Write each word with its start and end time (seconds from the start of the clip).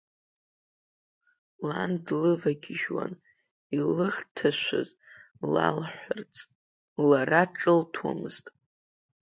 Лан 1.67 1.91
длывагьежьуан, 2.05 3.13
илыхҭашәаз 3.77 4.89
лалҳәарц, 5.53 6.33
лара 7.07 7.41
ҿылҭуамызт. 7.57 8.45